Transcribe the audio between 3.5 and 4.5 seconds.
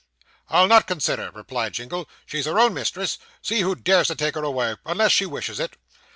who dares to take her